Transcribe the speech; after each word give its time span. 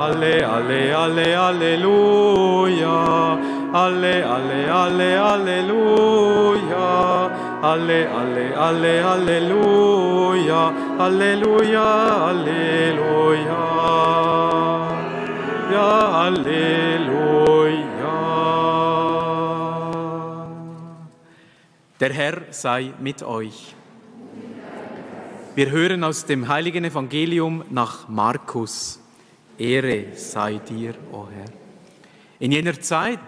alle, 0.00 0.48
alle, 0.48 0.96
alle, 0.96 1.36
Halleluja. 1.36 2.98
Alle, 3.72 4.14
alle, 4.34 4.72
alle, 4.72 5.10
Halleluja. 5.26 6.88
Alle, 7.62 8.00
alle, 8.20 8.56
alle, 8.56 8.94
Halleluja. 9.08 10.62
Halleluja, 10.98 11.88
Halleluja. 12.26 13.60
Ja, 15.72 15.92
Halleluja. 16.20 18.16
Der 22.00 22.12
Herr 22.14 22.38
sei 22.50 22.92
mit 22.98 23.22
euch. 23.22 23.74
Wir 25.54 25.70
hören 25.70 26.04
aus 26.04 26.24
dem 26.24 26.48
heiligen 26.48 26.84
Evangelium 26.84 27.62
nach 27.68 28.08
Markus. 28.08 28.99
Ehre 29.60 30.16
sei 30.16 30.58
dir, 30.58 30.94
o 31.12 31.18
oh 31.18 31.28
Herr. 31.30 31.52
In 32.38 32.50
jener 32.50 32.80
Zeit 32.80 33.20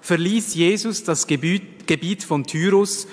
verließ 0.00 0.54
Jesus 0.54 1.04
das 1.04 1.26
Gebiet, 1.26 1.86
Gebiet 1.86 2.24
von 2.24 2.44
Tyrus 2.44 3.06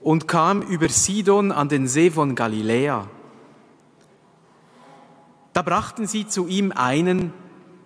und 0.00 0.28
kam 0.28 0.62
über 0.62 0.88
Sidon 0.88 1.50
an 1.50 1.68
den 1.68 1.88
See 1.88 2.10
von 2.10 2.36
Galiläa. 2.36 3.10
Da 5.52 5.62
brachten 5.62 6.06
sie 6.06 6.28
zu 6.28 6.46
ihm 6.46 6.70
einen, 6.70 7.32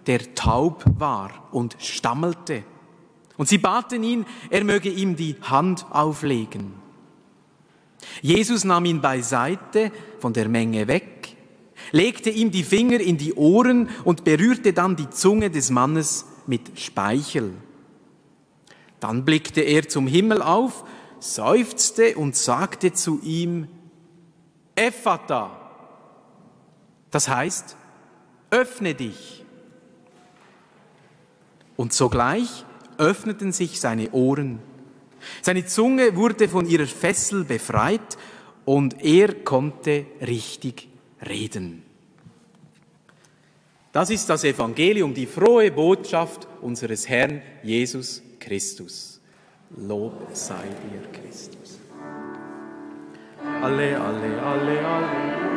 der 0.07 0.35
taub 0.35 0.85
war 0.99 1.49
und 1.53 1.77
stammelte. 1.79 2.65
Und 3.37 3.49
sie 3.49 3.59
baten 3.59 4.03
ihn, 4.03 4.27
er 4.51 4.65
möge 4.65 4.91
ihm 4.91 5.17
die 5.17 5.37
Hand 5.41 5.87
auflegen. 5.91 6.75
Jesus 8.21 8.65
nahm 8.65 8.85
ihn 8.85 9.01
beiseite 9.01 9.93
von 10.19 10.33
der 10.33 10.49
Menge 10.49 10.89
weg, 10.89 11.20
legte 11.93 12.31
ihm 12.31 12.51
die 12.51 12.63
Finger 12.63 13.01
in 13.01 13.17
die 13.17 13.35
Ohren 13.35 13.89
und 14.05 14.25
berührte 14.25 14.73
dann 14.73 14.97
die 14.97 15.11
Zunge 15.11 15.51
des 15.51 15.71
Mannes 15.71 16.27
mit 16.47 16.79
Speichel. 16.79 17.53
Dann 19.01 19.25
blickte 19.25 19.63
er 19.63 19.89
zum 19.89 20.07
Himmel 20.07 20.43
auf, 20.43 20.85
seufzte 21.19 22.17
und 22.17 22.37
sagte 22.37 22.93
zu 22.93 23.21
ihm, 23.23 23.69
Ephata, 24.75 25.57
das 27.11 27.29
heißt, 27.29 27.77
öffne 28.51 28.95
dich. 28.95 29.45
Und 31.77 31.93
sogleich 31.93 32.65
öffneten 32.99 33.53
sich 33.53 33.81
seine 33.81 34.11
Ohren. 34.13 34.61
Seine 35.43 35.65
Zunge 35.67 36.17
wurde 36.17 36.49
von 36.49 36.67
ihrer 36.67 36.87
Fessel 36.87 37.45
befreit 37.45 38.19
und 38.65 39.03
er 39.03 39.35
konnte 39.35 40.07
richtig 40.21 40.90
reden. 41.29 41.83
Das 43.93 44.11
ist 44.11 44.29
das 44.29 44.45
Evangelium, 44.45 45.13
die 45.15 45.27
frohe 45.27 45.71
Botschaft 45.71 46.47
unseres 46.61 47.09
Herrn 47.09 47.43
Jesus 47.63 48.23
Christus. 48.39 49.21
Lob 49.77 50.29
sei 50.33 50.63
dir, 50.63 51.21
Christus. 51.21 51.79
Alle, 53.61 54.01
alle, 54.01 54.43
alle, 54.43 54.87
alle. 54.87 55.50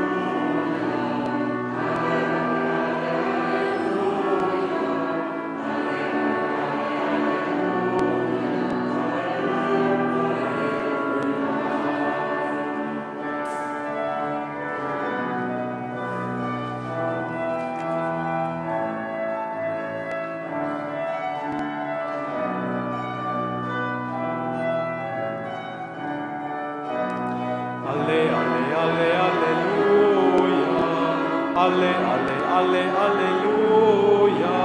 alle, 31.74 31.94
alle, 32.14 32.36
alle, 32.58 32.84
alleluia. 33.06 34.58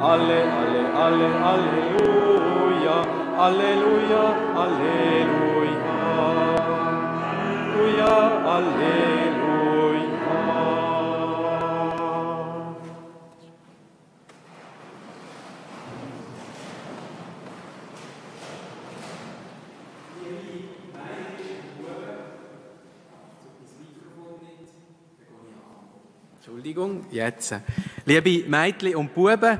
Alle, 0.00 0.40
alle, 0.58 0.82
alle, 1.04 1.28
alleluia. 1.52 2.96
Alleluia, 3.46 4.24
alleluia. 4.62 5.94
Alleluia, 7.76 8.12
alleluia. 8.56 9.49
Entschuldigung, 26.50 27.04
jetzt. 27.12 27.54
Liebe 28.04 28.48
Mädchen 28.48 28.96
und 28.96 29.14
Buben, 29.14 29.56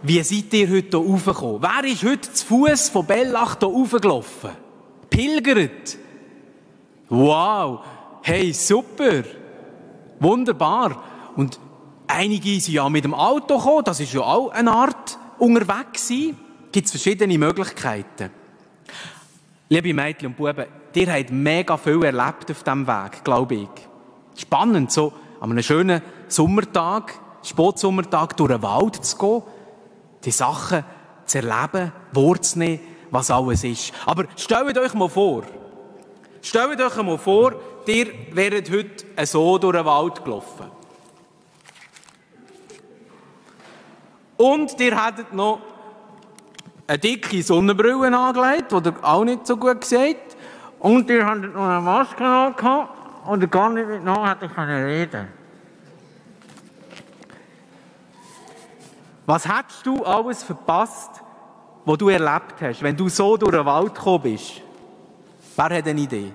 wie 0.00 0.22
seid 0.22 0.54
ihr 0.54 0.70
heute 0.70 0.98
hier 0.98 1.06
raufgekommen? 1.06 1.60
Wer 1.60 1.84
ist 1.84 2.02
heute 2.02 2.32
zu 2.32 2.46
Fuß 2.46 2.88
von 2.88 3.04
Bellach 3.04 3.58
hier 3.58 3.68
raufgelaufen? 3.68 4.52
Pilgert? 5.10 5.98
Wow! 7.10 7.80
Hey, 8.22 8.54
super! 8.54 9.22
Wunderbar! 10.18 11.04
Und 11.36 11.60
einige 12.06 12.58
sind 12.58 12.72
ja 12.72 12.88
mit 12.88 13.04
dem 13.04 13.12
Auto 13.12 13.58
gekommen, 13.58 13.84
das 13.84 14.00
ist 14.00 14.14
ja 14.14 14.22
auch 14.22 14.48
eine 14.48 14.72
Art 14.72 15.18
unterwegs 15.38 16.08
sein. 16.08 16.38
Gibt 16.72 16.86
es 16.86 16.92
verschiedene 16.92 17.36
Möglichkeiten. 17.36 18.30
Liebe 19.68 19.92
Mädchen 19.92 20.28
und 20.28 20.38
Buben, 20.38 20.64
ihr 20.94 21.12
habt 21.12 21.30
mega 21.30 21.76
viel 21.76 22.02
erlebt 22.02 22.50
auf 22.50 22.62
diesem 22.62 22.86
Weg, 22.86 23.22
glaube 23.22 23.56
ich 23.56 23.91
spannend, 24.36 24.92
so 24.92 25.12
an 25.40 25.50
einem 25.50 25.62
schönen 25.62 26.02
Sommertag, 26.28 27.18
Spotsommertag 27.42 28.36
durch 28.36 28.52
den 28.52 28.62
Wald 28.62 29.04
zu 29.04 29.18
gehen, 29.18 29.42
die 30.24 30.30
Sachen 30.30 30.84
zu 31.26 31.38
erleben, 31.38 31.92
wahrzunehmen, 32.12 32.80
was 33.10 33.30
alles 33.30 33.64
ist. 33.64 33.92
Aber 34.06 34.24
stellt 34.36 34.78
euch 34.78 34.94
mal 34.94 35.08
vor, 35.08 35.42
stellt 36.40 36.80
euch 36.80 37.02
mal 37.02 37.18
vor, 37.18 37.54
ihr 37.86 38.06
wäret 38.32 38.70
heute 38.70 39.26
so 39.26 39.58
durch 39.58 39.76
den 39.76 39.84
Wald 39.84 40.24
gelaufen. 40.24 40.70
Und 44.36 44.80
ihr 44.80 45.04
hättet 45.04 45.32
noch 45.32 45.60
eine 46.86 46.98
dicke 46.98 47.42
Sonnenbrille 47.42 48.16
angelegt, 48.16 48.72
die 48.72 48.88
ihr 48.88 49.04
auch 49.04 49.24
nicht 49.24 49.46
so 49.46 49.56
gut 49.56 49.84
seht. 49.84 50.36
Und 50.78 51.08
ihr 51.10 51.24
hattet 51.24 51.54
noch 51.54 51.62
eine 51.62 51.80
Maske 51.80 52.24
angehabt 52.24 53.01
und 53.24 53.50
gar 53.50 53.70
nicht 53.70 53.86
miteinander 53.86 54.30
hätte 54.30 54.46
ich 54.46 54.58
reden 54.58 55.28
Was 59.26 59.46
hättest 59.46 59.86
du 59.86 60.04
alles 60.04 60.42
verpasst, 60.42 61.10
was 61.84 61.98
du 61.98 62.08
erlebt 62.08 62.60
hast, 62.60 62.82
wenn 62.82 62.96
du 62.96 63.08
so 63.08 63.36
durch 63.36 63.52
den 63.52 63.64
Wald 63.64 63.94
gekommen 63.94 64.22
bist? 64.24 64.60
Wer 65.56 65.64
hat 65.64 65.86
eine 65.86 66.00
Idee? 66.00 66.32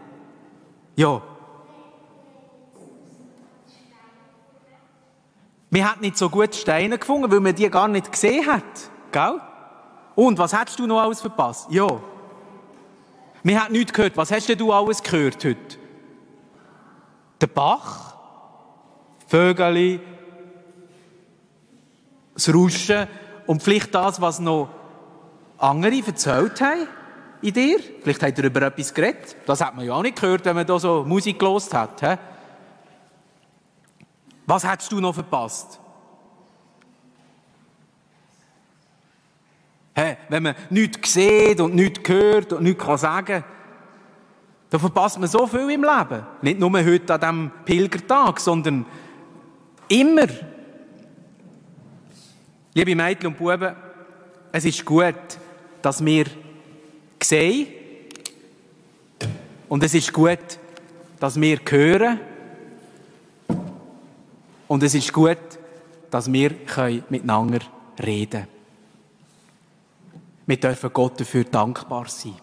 Ja. 0.95 1.21
Wir 5.69 5.89
hätten 5.89 6.01
nicht 6.01 6.17
so 6.17 6.29
gut 6.29 6.55
Steine 6.55 6.97
gefunden, 6.97 7.29
weil 7.29 7.41
man 7.41 7.53
die 7.53 7.69
gar 7.69 7.87
nicht 7.87 8.11
gesehen 8.11 8.45
hat. 8.47 8.63
Gell? 9.11 9.41
Und 10.15 10.37
was 10.39 10.57
hättest 10.57 10.79
du 10.79 10.87
noch 10.87 11.01
alles 11.01 11.21
verpasst? 11.21 11.67
Ja. 11.69 11.87
Wir 13.43 13.63
haben 13.63 13.73
nichts 13.73 13.93
gehört. 13.93 14.15
Was 14.17 14.31
hast 14.31 14.47
denn 14.47 14.57
du 14.57 14.71
alles 14.71 15.03
gehört 15.03 15.43
heute? 15.43 15.76
Der 17.39 17.47
Bach, 17.47 18.15
Vögel, 19.27 19.99
das 22.33 22.53
Rauschen 22.53 23.07
und 23.45 23.63
vielleicht 23.63 23.93
das, 23.93 24.21
was 24.21 24.39
noch 24.39 24.69
andere 25.57 26.01
erzählt 26.05 26.61
haben 26.61 26.87
in 27.41 27.53
dir. 27.53 27.79
Vielleicht 28.01 28.23
hat 28.23 28.37
er 28.37 28.45
über 28.45 28.61
etwas 28.61 28.93
geredet. 28.93 29.35
Das 29.45 29.61
hat 29.61 29.75
man 29.75 29.85
ja 29.85 29.93
auch 29.93 30.01
nicht 30.01 30.19
gehört, 30.19 30.45
wenn 30.45 30.55
man 30.55 30.65
da 30.65 30.79
so 30.79 31.03
Musik 31.03 31.39
gelost 31.39 31.73
hat. 31.73 32.19
Was 34.45 34.69
hättest 34.69 34.91
du 34.91 34.99
noch 34.99 35.13
verpasst? 35.13 35.79
He, 39.95 40.15
wenn 40.29 40.43
man 40.43 40.55
nichts 40.69 41.13
sieht 41.13 41.59
und 41.59 41.73
nichts 41.73 42.07
hört 42.07 42.53
und 42.53 42.63
nichts 42.63 42.85
sagen 43.01 43.25
kann, 43.25 43.43
da 44.69 44.79
verpasst 44.79 45.19
man 45.19 45.29
so 45.29 45.47
viel 45.47 45.69
im 45.69 45.83
Leben. 45.83 46.25
Nicht 46.41 46.59
nur 46.59 46.71
heute 46.71 47.13
an 47.13 47.19
diesem 47.19 47.51
Pilgertag, 47.65 48.39
sondern 48.39 48.85
immer. 49.87 50.27
Liebe 52.73 52.95
Mädchen 52.95 53.27
und 53.27 53.37
Buben, 53.37 53.75
es 54.51 54.65
ist 54.65 54.85
gut, 54.85 55.15
dass 55.81 56.03
wir 56.03 56.25
sehen 57.23 57.67
und 59.69 59.83
es 59.83 59.93
ist 59.93 60.13
gut, 60.13 60.59
dass 61.19 61.39
wir 61.39 61.59
hören 61.69 62.19
Und 64.67 64.83
es 64.83 64.93
ist 64.93 65.13
gut, 65.13 65.37
dass 66.11 66.31
wir 66.31 66.51
miteinander 67.09 67.59
reden 68.03 68.31
können. 68.31 68.47
Wir 70.45 70.57
dürfen 70.57 70.91
Gott 70.93 71.19
dafür 71.19 71.43
dankbar 71.45 72.07
sein. 72.07 72.35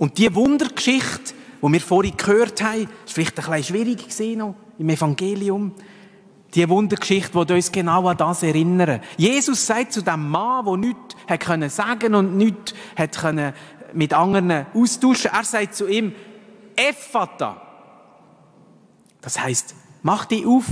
Und 0.00 0.16
die 0.16 0.34
Wundergeschichte, 0.34 1.34
die 1.62 1.72
wir 1.72 1.80
vorhin 1.82 2.16
gehört 2.16 2.62
haben, 2.62 2.88
ist 3.04 3.12
vielleicht 3.12 3.38
ein 3.38 3.44
bisschen 3.44 3.64
schwierig 3.64 4.06
gesehen 4.08 4.54
im 4.78 4.88
Evangelium. 4.88 5.74
Die 6.54 6.66
Wundergeschichte, 6.70 7.44
die 7.44 7.52
uns 7.52 7.70
genau 7.70 8.08
an 8.08 8.16
das 8.16 8.42
erinnern. 8.42 9.02
Jesus 9.18 9.66
sagt 9.66 9.92
zu 9.92 10.00
dem 10.00 10.30
Mann, 10.30 10.64
der 10.64 10.76
nichts 10.78 11.16
hat 11.28 11.40
können 11.40 11.68
sagen 11.68 12.14
und 12.14 12.34
nichts 12.38 12.72
hat 12.96 13.18
können 13.18 13.52
mit 13.92 14.14
anderen 14.14 14.64
austauschen. 14.72 15.32
Er 15.34 15.44
sagt 15.44 15.74
zu 15.74 15.86
ihm, 15.86 16.14
Ephata. 16.76 17.60
Das 19.20 19.38
heißt, 19.38 19.74
mach 20.02 20.24
dich 20.24 20.46
auf, 20.46 20.64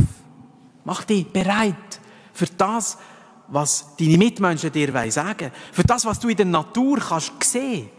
mach 0.86 1.04
dich 1.04 1.26
bereit 1.26 2.00
für 2.32 2.46
das, 2.56 2.96
was 3.48 3.94
deine 3.96 4.16
Mitmenschen 4.16 4.72
dir 4.72 5.10
sagen 5.10 5.52
Für 5.70 5.84
das, 5.84 6.06
was 6.06 6.18
du 6.18 6.30
in 6.30 6.36
der 6.36 6.46
Natur 6.46 6.98
kannst 6.98 7.44
sehen 7.44 7.90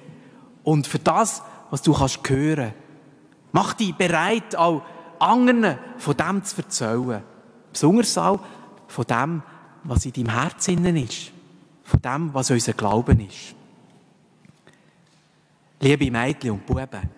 und 0.64 0.88
für 0.88 1.00
das, 1.00 1.42
was 1.70 1.82
du 1.82 1.94
kannst 1.94 2.28
hören. 2.28 2.74
Mach 3.52 3.74
dich 3.74 3.96
bereit, 3.96 4.56
auch 4.56 4.84
anderen 5.20 5.78
von 5.98 6.16
dem 6.16 6.44
zu 6.44 6.58
erzählen. 6.58 7.24
Besonders 7.72 8.18
auch 8.18 8.40
von 8.88 9.06
dem, 9.06 9.44
was 9.84 10.06
in 10.06 10.14
deinem 10.14 10.30
Herzen 10.30 10.98
ist. 10.98 11.32
Von 11.84 12.02
dem, 12.02 12.34
was 12.34 12.52
unser 12.52 12.74
Glauben 12.74 13.20
ist. 13.20 13.56
Liebe 15.80 16.12
Mädchen 16.12 16.52
und 16.52 16.66
Buben, 16.66 17.10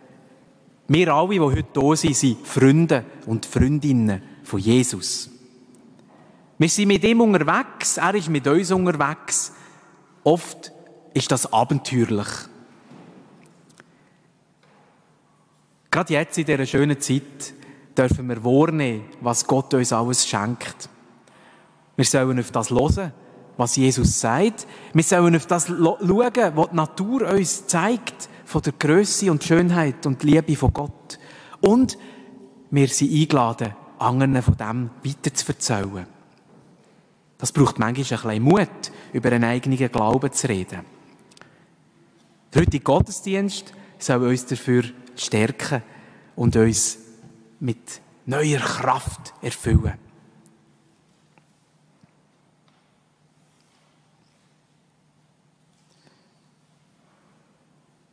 wir 0.88 1.14
alle, 1.14 1.30
die 1.30 1.40
heute 1.40 1.80
hier 1.80 1.96
sind, 1.96 2.16
sind 2.16 2.48
Freunde 2.48 3.06
und 3.26 3.46
Freundinnen 3.46 4.22
von 4.44 4.60
Jesus. 4.60 5.30
Wir 6.58 6.70
sind 6.70 6.90
mit 6.90 7.04
ihm 7.04 7.22
unterwegs, 7.22 7.98
er 7.98 8.14
ist 8.14 8.30
mit 8.30 8.46
uns 8.46 8.72
unterwegs. 8.72 9.54
Oft 10.24 10.72
ist 11.14 11.32
das 11.32 11.52
abenteuerlich. 11.52 12.28
Gerade 15.92 16.14
jetzt 16.14 16.38
in 16.38 16.46
dieser 16.46 16.66
schönen 16.66 17.00
Zeit 17.02 17.54
dürfen 17.98 18.30
wir 18.30 18.44
wahrnehmen, 18.46 19.04
was 19.20 19.46
Gott 19.46 19.74
uns 19.74 19.92
alles 19.92 20.26
schenkt. 20.26 20.90
Wir 21.98 22.06
sollen 22.06 22.40
auf 22.40 22.52
das 22.52 22.72
hören, 22.72 23.12
was 23.58 23.76
Jesus 23.76 24.22
sagt. 24.22 24.66
Wir 24.94 25.04
sollen 25.04 25.36
auf 25.36 25.46
das 25.46 25.68
schauen, 25.68 26.56
was 26.56 26.70
die 26.70 26.76
Natur 26.76 27.28
uns 27.34 27.68
zeigt, 27.68 28.30
von 28.46 28.62
der 28.62 28.74
Größe 28.74 29.30
und 29.30 29.44
Schönheit 29.44 30.06
und 30.06 30.24
Liebe 30.24 30.56
von 30.56 30.72
Gott. 30.72 31.20
Und 31.60 31.98
wir 32.70 32.88
sind 32.88 33.12
eingeladen, 33.12 33.76
anderen 34.00 34.42
von 34.42 34.56
dem 34.56 34.90
weiter 35.04 35.34
zu 35.34 35.48
erzählen. 35.48 36.08
Das 37.38 37.52
braucht 37.52 37.80
manchmal 37.80 38.32
ein 38.32 38.44
bisschen 38.44 38.44
Mut, 38.44 38.92
über 39.12 39.32
einen 39.32 39.44
eigenen 39.44 39.92
Glauben 39.92 40.32
zu 40.32 40.48
reden. 40.48 40.86
Der 42.54 42.62
heutige 42.62 42.84
Gottesdienst 42.84 43.74
soll 44.00 44.28
uns 44.28 44.46
dafür 44.46 44.84
stärken 45.16 45.82
und 46.36 46.56
uns 46.56 46.98
mit 47.60 48.02
neuer 48.26 48.60
Kraft 48.60 49.34
erfüllen. 49.42 49.94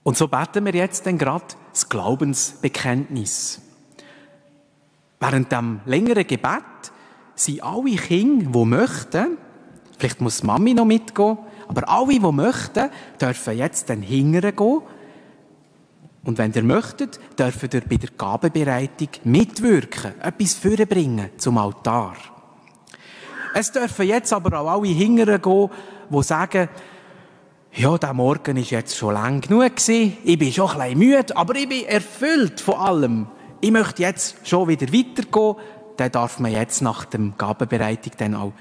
Und 0.03 0.17
so 0.17 0.27
beten 0.27 0.65
wir 0.65 0.75
jetzt 0.75 1.05
dann 1.05 1.19
gerade 1.19 1.45
das 1.71 1.89
Glaubensbekenntnis. 1.89 3.61
Während 5.21 5.53
dem 5.53 5.81
längeren 5.85 6.27
Gebet 6.27 6.63
sind 7.35 7.63
alle 7.63 7.97
Kinder, 7.97 8.51
die 8.51 8.65
möchten, 8.65 9.37
vielleicht 9.99 10.23
muss 10.23 10.43
Mami 10.43 10.73
noch 10.73 10.87
mitgehen, 10.87 11.37
aber 11.67 11.87
alle, 11.89 12.15
die 12.15 12.21
möchten, 12.21 12.91
dürfen 13.21 13.59
jetzt 13.59 13.91
dann 13.91 14.01
hingern 14.01 14.57
gehen 14.57 14.81
und 16.29 16.37
wenn 16.37 16.53
ihr 16.53 16.63
möchtet, 16.63 17.19
dürft 17.39 17.73
ihr 17.73 17.81
bei 17.81 17.97
der 17.97 18.11
Gabenbereitung 18.11 19.09
mitwirken, 19.25 20.13
etwas 20.21 20.53
vorbringen 20.53 21.31
zum 21.39 21.57
Altar. 21.57 22.17
Es 23.55 23.73
dürfen 23.73 24.07
jetzt 24.07 24.35
aber 24.35 24.61
auch 24.61 24.71
alle 24.71 24.89
hingern 24.89 25.41
gehen, 25.41 25.71
die 26.11 26.23
sagen, 26.23 26.69
ja, 27.73 27.97
der 27.97 28.13
Morgen 28.13 28.59
ist 28.59 28.69
jetzt 28.69 28.95
schon 28.95 29.15
lang 29.15 29.41
genug 29.41 29.77
gewesen, 29.77 30.19
ich 30.23 30.39
bin 30.39 30.53
schon 30.53 30.69
ein 30.69 30.77
bisschen 30.77 30.99
müde, 30.99 31.35
aber 31.35 31.55
ich 31.55 31.67
bin 31.67 31.87
erfüllt 31.87 32.61
von 32.61 32.75
allem. 32.75 33.27
Ich 33.63 33.71
möchte 33.71 34.03
jetzt 34.03 34.47
schon 34.47 34.69
wieder 34.69 34.93
weitergehen, 34.93 35.55
dann 35.97 36.13
darf 36.13 36.41
man 36.41 36.53
jetzt 36.53 36.83
nach 36.83 37.07
dem 37.07 37.39
Gabenbereitung 37.39 38.13
dann 38.19 38.35
auch 38.35 38.53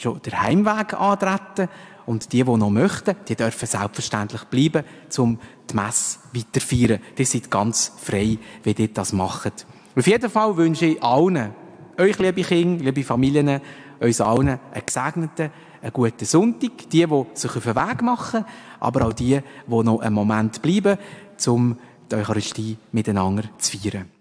schon 0.00 0.20
den 0.22 0.40
Heimweg 0.40 0.94
antreten 0.94 1.68
und 2.06 2.32
die, 2.32 2.42
die 2.42 2.56
noch 2.56 2.70
möchten, 2.70 3.16
die 3.28 3.36
dürfen 3.36 3.66
selbstverständlich 3.66 4.44
bleiben, 4.44 4.84
um 5.18 5.38
die 5.70 5.74
Messe 5.74 6.18
weiterfeiern. 6.32 7.00
Die 7.16 7.24
sind 7.24 7.50
ganz 7.50 7.92
frei, 7.98 8.38
wie 8.62 8.74
die 8.74 8.92
das 8.92 9.12
machen. 9.12 9.52
Auf 9.94 10.06
jeden 10.06 10.30
Fall 10.30 10.56
wünsche 10.56 10.86
ich 10.86 11.02
allen, 11.02 11.54
euch 11.98 12.18
liebe 12.18 12.42
Kinder, 12.42 12.84
liebe 12.84 13.02
Familien, 13.02 13.60
uns 14.00 14.20
allen 14.20 14.48
einen 14.48 14.86
gesegneten, 14.86 15.50
einen 15.82 15.92
guten 15.92 16.24
Sonntag. 16.24 16.70
Die, 16.90 17.06
die 17.06 17.24
sich 17.34 17.56
auf 17.56 17.64
den 17.64 17.76
Weg 17.76 18.02
machen, 18.02 18.44
aber 18.80 19.06
auch 19.06 19.12
die, 19.12 19.40
die 19.66 19.82
noch 19.82 20.00
einen 20.00 20.14
Moment 20.14 20.62
bleiben, 20.62 20.98
um 21.46 21.76
die 22.10 22.16
Eucharistie 22.16 22.76
miteinander 22.92 23.44
zu 23.58 23.76
feiern. 23.76 24.17